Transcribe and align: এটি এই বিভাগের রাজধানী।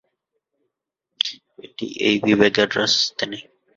এটি 1.59 1.85
এই 2.07 2.15
বিভাগের 2.25 2.69
রাজধানী। 2.77 3.39